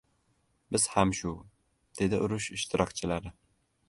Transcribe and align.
—Biz 0.75 0.85
ham 0.93 1.11
shu,— 1.19 1.33
dedi 1.99 2.21
urush 2.29 2.47
ishtirokchilari. 2.57 3.33